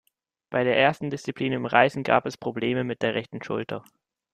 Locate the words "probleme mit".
2.35-3.03